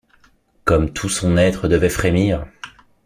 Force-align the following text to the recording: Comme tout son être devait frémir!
Comme 0.63 0.93
tout 0.93 1.09
son 1.09 1.37
être 1.37 1.67
devait 1.67 1.87
frémir! 1.91 2.47